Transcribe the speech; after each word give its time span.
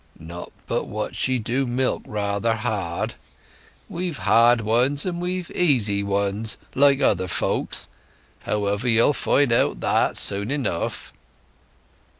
"Not 0.17 0.51
but 0.65 0.85
what 0.85 1.15
she 1.15 1.37
do 1.37 1.67
milk 1.67 2.01
rather 2.07 2.55
hard. 2.55 3.13
We've 3.87 4.17
hard 4.17 4.61
ones 4.61 5.05
and 5.05 5.21
we've 5.21 5.51
easy 5.51 6.01
ones, 6.01 6.57
like 6.73 7.01
other 7.01 7.27
folks. 7.27 7.87
However, 8.39 8.89
you'll 8.89 9.13
find 9.13 9.51
out 9.53 9.79
that 9.81 10.17
soon 10.17 10.49
enough." 10.49 11.13